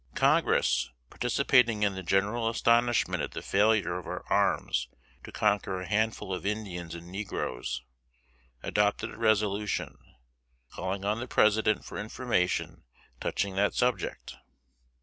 [0.15, 4.87] Congress, participating in the general astonishment at the failure of our arms
[5.23, 7.83] to conquer a handful of Indians and negroes,
[8.63, 9.99] adopted a resolution,
[10.71, 12.83] calling on the President for information
[13.19, 14.37] touching that subject.